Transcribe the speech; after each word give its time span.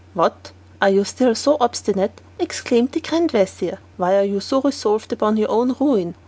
"What, 0.15 0.51
are 0.81 0.89
you 0.89 1.03
still 1.03 1.35
so 1.35 1.57
obstinate?" 1.59 2.21
exclaimed 2.39 2.93
the 2.93 3.01
grand 3.01 3.31
vizir. 3.33 3.77
"Why 3.97 4.15
are 4.17 4.23
you 4.23 4.39
so 4.39 4.59
resolved 4.59 5.13
upon 5.13 5.37
your 5.37 5.51
own 5.51 5.75
ruin?" 5.79 6.15